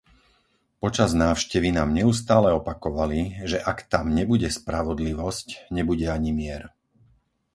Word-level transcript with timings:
Počas 0.83 1.09
návštevy 1.23 1.69
nám 1.77 1.89
neustále 1.99 2.49
opakovali, 2.59 3.19
že 3.51 3.57
ak 3.71 3.77
tam 3.93 4.05
nebude 4.19 4.49
spravodlivosť, 4.59 5.47
nebude 5.77 6.07
ani 6.17 6.31
mier. 6.39 6.63